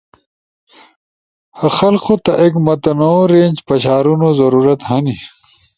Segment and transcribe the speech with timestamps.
[1.79, 5.15] خلقو تا ایک متنوع رینج پشارونو ضرورت ہنی،